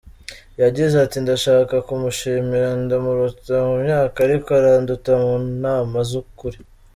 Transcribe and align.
Yagize 0.61 0.95
ati 1.05 1.17
"Ndashaka 1.23 1.75
kumushimira, 1.87 2.67
ndamuruta 2.83 3.55
mu 3.67 3.75
myaka 3.83 4.17
ariko 4.27 4.49
aranduta 4.59 5.11
mu 5.21 5.33
nama 5.63 5.97
z’ukuri. 6.09 6.57